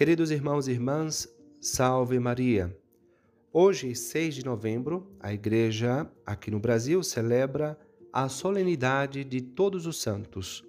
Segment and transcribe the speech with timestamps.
[0.00, 1.28] Queridos irmãos e irmãs,
[1.60, 2.74] salve Maria.
[3.52, 7.78] Hoje, 6 de novembro, a Igreja aqui no Brasil celebra
[8.10, 10.64] a solenidade de Todos os Santos,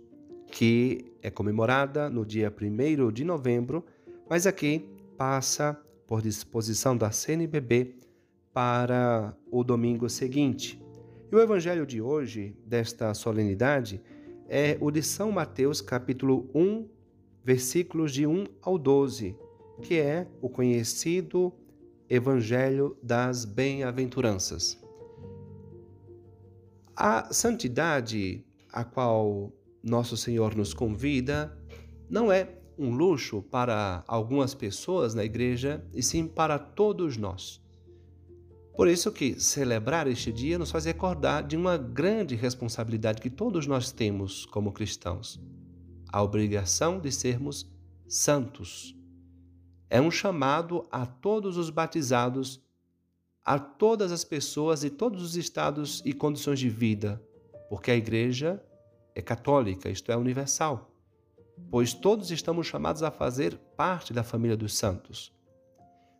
[0.48, 3.86] que é comemorada no dia 1 de novembro,
[4.30, 4.86] mas aqui
[5.18, 7.96] passa por disposição da CNBB
[8.52, 10.78] para o domingo seguinte.
[11.32, 14.02] E o evangelho de hoje, desta solenidade,
[14.50, 16.86] é o de São Mateus, capítulo 1,
[17.44, 19.36] versículos de 1 ao 12,
[19.82, 21.54] que é o conhecido
[22.10, 24.80] Evangelho das Bem-aventuranças.
[26.96, 29.52] A santidade a qual
[29.84, 31.58] nosso Senhor nos convida
[32.10, 37.62] não é um luxo para algumas pessoas na igreja, e sim para todos nós.
[38.76, 43.68] Por isso que celebrar este dia nos faz recordar de uma grande responsabilidade que todos
[43.68, 45.40] nós temos como cristãos
[46.12, 47.70] a obrigação de sermos
[48.08, 48.96] santos.
[49.90, 52.62] É um chamado a todos os batizados,
[53.44, 57.22] a todas as pessoas e todos os estados e condições de vida,
[57.70, 58.62] porque a igreja
[59.16, 60.94] é católica, isto é, universal,
[61.70, 65.34] pois todos estamos chamados a fazer parte da família dos santos.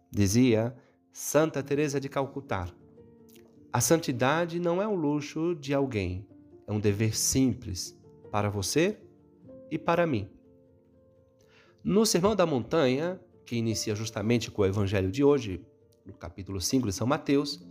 [0.10, 0.76] Dizia
[1.12, 2.68] Santa Teresa de Calcutá:
[3.72, 6.28] A santidade não é um luxo de alguém,
[6.68, 7.98] é um dever simples
[8.32, 8.98] para você
[9.72, 10.30] e para mim.
[11.84, 15.66] No Sermão da Montanha, que inicia justamente com o Evangelho de hoje,
[16.06, 17.66] no capítulo 5 de São Mateus,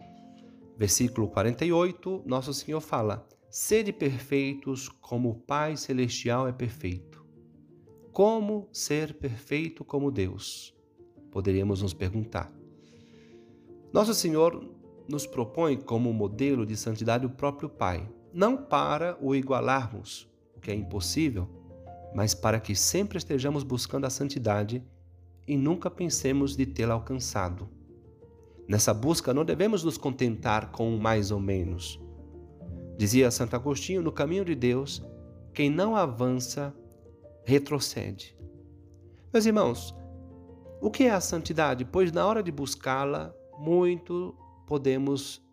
[0.77, 7.25] versículo 48, Nosso Senhor fala: Sede perfeitos como o Pai Celestial é perfeito.
[8.11, 10.75] Como ser perfeito como Deus?
[11.31, 12.53] Poderíamos nos perguntar.
[13.93, 14.69] Nosso Senhor
[15.09, 20.71] nos propõe como modelo de santidade o próprio Pai, não para o igualarmos, o que
[20.71, 21.49] é impossível,
[22.15, 24.83] mas para que sempre estejamos buscando a santidade
[25.47, 27.69] e nunca pensemos de tê-la alcançado.
[28.69, 32.01] Nessa busca não devemos nos contentar com mais ou menos.
[32.97, 35.05] Dizia Santo Agostinho: no caminho de Deus,
[35.53, 36.75] quem não avança,
[37.45, 38.37] retrocede.
[39.33, 39.95] Meus irmãos,
[40.81, 41.85] o que é a santidade?
[41.85, 45.45] Pois na hora de buscá-la, muito podemos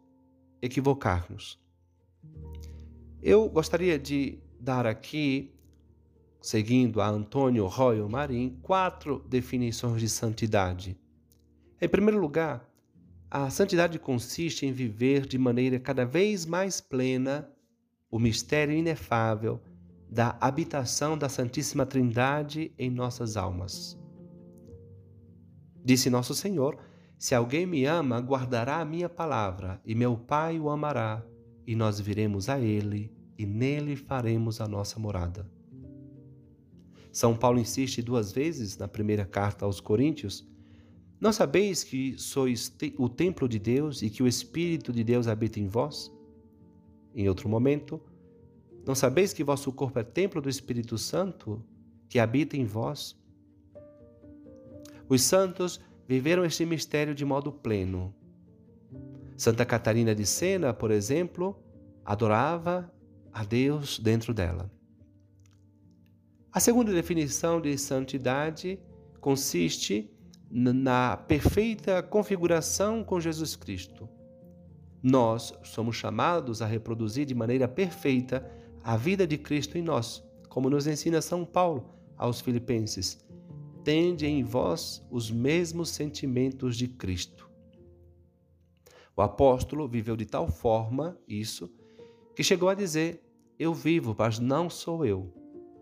[0.61, 1.59] equivocar-nos.
[3.21, 5.56] Eu gostaria de dar aqui
[6.41, 10.97] seguindo a Antônio Royal Marim, quatro definições de santidade.
[11.81, 12.67] Em primeiro lugar,
[13.29, 17.49] a santidade consiste em viver de maneira cada vez mais plena
[18.09, 19.61] o mistério inefável
[20.09, 23.99] da habitação da Santíssima Trindade em nossas almas.
[25.83, 26.77] Disse Nosso Senhor:
[27.17, 31.25] Se alguém me ama, guardará a minha palavra, e meu Pai o amará,
[31.65, 35.56] e nós viremos a ele, e nele faremos a nossa morada.
[37.17, 40.47] São Paulo insiste duas vezes na primeira carta aos Coríntios:
[41.19, 45.59] Não sabeis que sois o templo de Deus e que o Espírito de Deus habita
[45.59, 46.11] em vós?
[47.15, 47.99] Em outro momento,
[48.85, 51.59] não sabeis que vosso corpo é templo do Espírito Santo
[52.07, 53.19] que habita em vós?
[55.09, 58.13] Os santos viveram este mistério de modo pleno.
[59.35, 61.57] Santa Catarina de Sena, por exemplo,
[62.05, 62.93] adorava
[63.33, 64.76] a Deus dentro dela.
[66.51, 68.79] A segunda definição de santidade
[69.19, 70.09] consiste
[70.49, 74.07] na perfeita configuração com Jesus Cristo.
[75.03, 78.49] Nós somos chamados a reproduzir de maneira perfeita
[78.81, 83.19] a vida de Cristo em nós, como nos ensina São Paulo aos Filipenses.
[83.83, 87.49] Tende em vós os mesmos sentimentos de Cristo.
[89.15, 91.69] O apóstolo viveu de tal forma isso
[92.35, 93.21] que chegou a dizer:
[93.59, 95.36] Eu vivo, mas não sou eu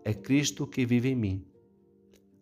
[0.06, 1.44] é Cristo que vive em mim.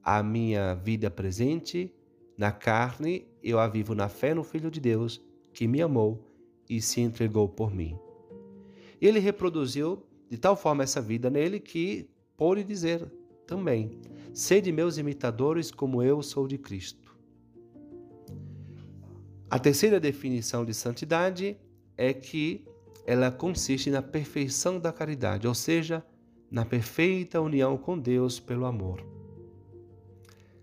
[0.03, 1.91] A minha vida presente
[2.37, 5.19] na carne, eu a vivo na fé no Filho de Deus,
[5.51, 6.23] que me amou
[6.69, 7.99] e se entregou por mim.
[9.01, 13.11] Ele reproduziu de tal forma essa vida nele que pôde dizer
[13.47, 13.99] também:
[14.35, 17.17] Sede meus imitadores, como eu sou de Cristo.
[19.49, 21.57] A terceira definição de santidade
[21.97, 22.63] é que
[23.07, 26.05] ela consiste na perfeição da caridade, ou seja,
[26.55, 29.05] na perfeita união com Deus pelo amor.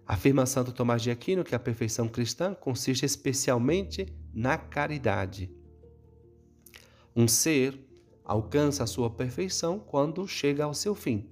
[0.08, 5.54] Afirma Santo Tomás de Aquino que a perfeição cristã consiste especialmente na caridade.
[7.14, 7.78] Um ser
[8.24, 11.30] alcança a sua perfeição quando chega ao seu fim.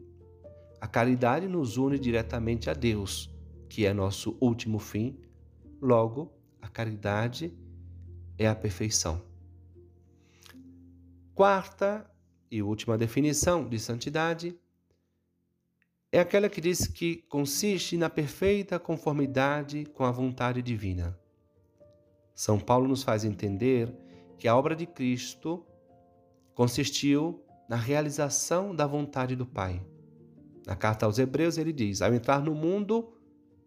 [0.82, 3.34] A caridade nos une diretamente a Deus,
[3.70, 5.18] que é nosso último fim.
[5.82, 7.58] Logo, a caridade
[8.38, 9.22] é a perfeição.
[11.34, 12.06] Quarta
[12.52, 14.58] e última definição de santidade
[16.12, 21.18] é aquela que diz que consiste na perfeita conformidade com a vontade divina.
[22.34, 23.94] São Paulo nos faz entender
[24.38, 25.64] que a obra de Cristo
[26.56, 29.86] consistiu na realização da vontade do Pai.
[30.66, 33.14] Na carta aos Hebreus, ele diz: Ao entrar no mundo,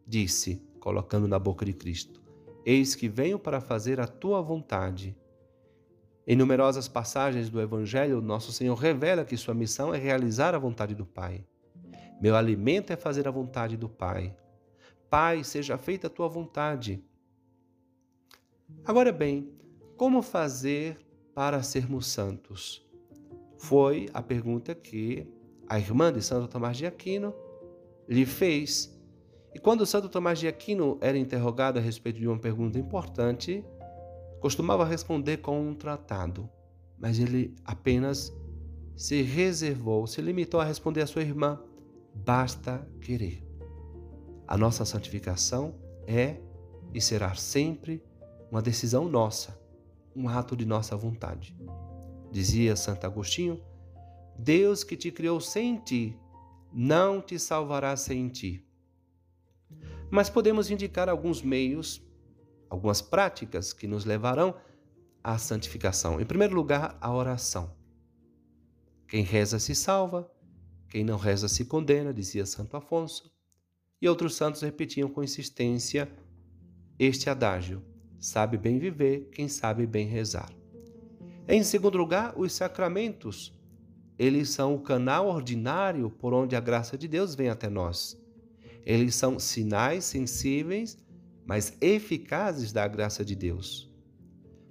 [0.07, 2.21] disse, colocando na boca de Cristo:
[2.65, 5.17] Eis que venho para fazer a tua vontade.
[6.27, 10.95] Em numerosas passagens do Evangelho, nosso Senhor revela que sua missão é realizar a vontade
[10.95, 11.45] do Pai.
[12.21, 14.37] Meu alimento é fazer a vontade do Pai.
[15.11, 17.05] Pai, seja feita a tua vontade.
[18.85, 19.53] Agora bem,
[19.97, 20.97] como fazer
[21.35, 22.87] para sermos santos?
[23.59, 25.27] Foi a pergunta que
[25.69, 27.35] a irmã de Santo Tomás de Aquino
[28.09, 28.97] lhe fez.
[29.55, 33.65] E quando Santo Tomás de Aquino era interrogado a respeito de uma pergunta importante,
[34.43, 36.51] costumava responder com um tratado,
[36.99, 38.35] mas ele apenas
[38.97, 41.63] se reservou, se limitou a responder à sua irmã:
[42.13, 43.47] basta querer.
[44.47, 45.77] A nossa santificação
[46.09, 46.41] é
[46.93, 48.03] e será sempre
[48.51, 49.57] uma decisão nossa,
[50.15, 51.57] um ato de nossa vontade.
[52.33, 53.63] Dizia Santo Agostinho:
[54.37, 56.19] Deus que te criou sem ti,
[56.73, 58.67] não te salvará sem ti.
[60.11, 62.03] Mas podemos indicar alguns meios
[62.73, 64.55] algumas práticas que nos levarão
[65.23, 66.19] à santificação.
[66.19, 67.71] Em primeiro lugar, a oração.
[69.07, 70.27] Quem reza se salva,
[70.89, 73.31] quem não reza se condena, dizia Santo Afonso.
[74.01, 76.11] E outros santos repetiam com insistência
[76.99, 77.85] este adágio:
[78.19, 80.51] sabe bem viver quem sabe bem rezar.
[81.47, 83.53] Em segundo lugar, os sacramentos.
[84.19, 88.19] Eles são o canal ordinário por onde a graça de Deus vem até nós.
[88.87, 90.97] Eles são sinais sensíveis
[91.45, 93.91] mas eficazes da graça de Deus.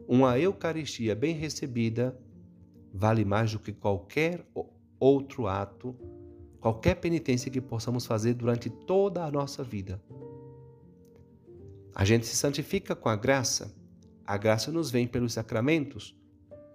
[0.07, 2.17] Uma Eucaristia bem recebida
[2.93, 4.45] vale mais do que qualquer
[4.99, 5.95] outro ato,
[6.59, 10.01] qualquer penitência que possamos fazer durante toda a nossa vida.
[11.93, 13.73] A gente se santifica com a graça,
[14.25, 16.15] a graça nos vem pelos sacramentos,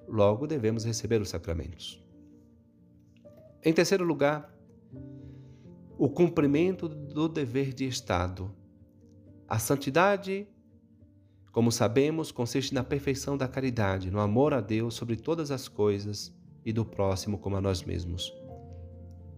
[0.09, 2.03] logo devemos receber os sacramentos.
[3.65, 4.55] Em terceiro lugar,
[5.99, 8.55] o cumprimento do dever de Estado
[9.49, 10.47] a santidade,
[11.53, 16.35] como sabemos, consiste na perfeição da caridade, no amor a Deus sobre todas as coisas
[16.65, 18.35] e do próximo como a nós mesmos.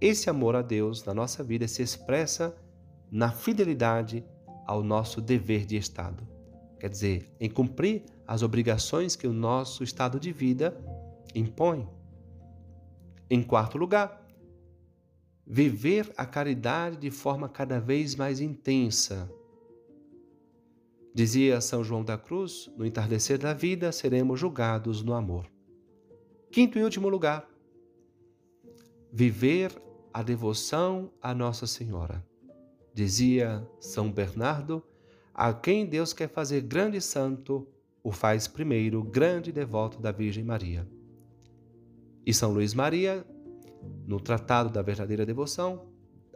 [0.01, 2.57] Esse amor a Deus na nossa vida se expressa
[3.11, 4.25] na fidelidade
[4.67, 6.27] ao nosso dever de Estado.
[6.79, 10.79] Quer dizer, em cumprir as obrigações que o nosso estado de vida
[11.35, 11.89] impõe.
[13.29, 14.27] Em quarto lugar,
[15.47, 19.31] viver a caridade de forma cada vez mais intensa,
[21.19, 25.51] Dizia São João da Cruz: no entardecer da vida seremos julgados no amor.
[26.49, 27.45] Quinto e último lugar,
[29.13, 29.73] viver
[30.15, 32.25] a devoção a Nossa Senhora.
[32.95, 34.81] Dizia São Bernardo:
[35.35, 37.67] a quem Deus quer fazer grande santo,
[38.01, 40.89] o faz primeiro grande devoto da Virgem Maria.
[42.25, 43.27] E São Luís Maria,
[44.07, 45.89] no Tratado da Verdadeira Devoção,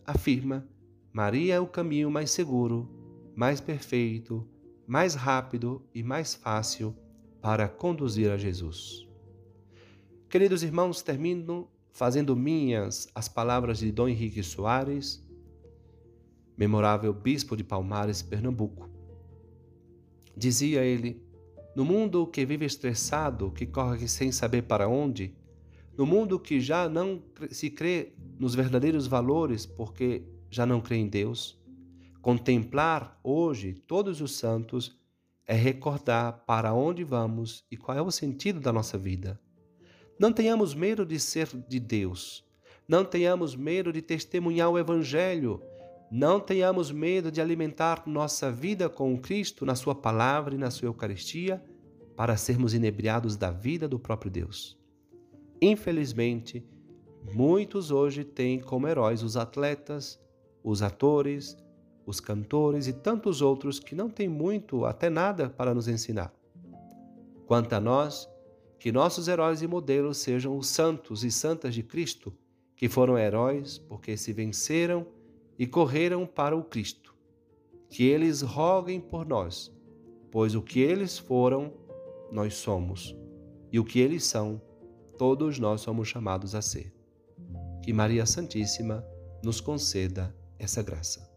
[0.04, 0.66] afirma:
[1.12, 2.90] Maria é o caminho mais seguro,
[3.36, 4.44] mais perfeito,
[4.86, 6.96] mais rápido e mais fácil
[7.40, 9.06] para conduzir a Jesus.
[10.28, 15.22] Queridos irmãos, termino fazendo minhas as palavras de Dom Henrique Soares,
[16.56, 18.88] memorável bispo de Palmares, Pernambuco.
[20.36, 21.22] Dizia ele:
[21.76, 25.34] No mundo que vive estressado, que corre sem saber para onde,
[25.96, 31.08] no mundo que já não se crê nos verdadeiros valores porque já não crê em
[31.08, 31.61] Deus,
[32.22, 34.96] Contemplar hoje todos os santos
[35.44, 39.40] é recordar para onde vamos e qual é o sentido da nossa vida.
[40.20, 42.44] Não tenhamos medo de ser de Deus.
[42.86, 45.60] Não tenhamos medo de testemunhar o Evangelho.
[46.12, 50.86] Não tenhamos medo de alimentar nossa vida com Cristo na Sua palavra e na Sua
[50.86, 51.60] Eucaristia
[52.16, 54.78] para sermos inebriados da vida do próprio Deus.
[55.60, 56.64] Infelizmente,
[57.34, 60.20] muitos hoje têm como heróis os atletas,
[60.62, 61.56] os atores,
[62.06, 66.34] os cantores e tantos outros que não têm muito, até nada, para nos ensinar.
[67.46, 68.28] Quanto a nós,
[68.78, 72.32] que nossos heróis e modelos sejam os santos e santas de Cristo,
[72.74, 75.06] que foram heróis porque se venceram
[75.56, 77.14] e correram para o Cristo.
[77.88, 79.72] Que eles roguem por nós,
[80.30, 81.72] pois o que eles foram,
[82.32, 83.14] nós somos,
[83.70, 84.60] e o que eles são,
[85.16, 86.92] todos nós somos chamados a ser.
[87.84, 89.06] Que Maria Santíssima
[89.44, 91.31] nos conceda essa graça.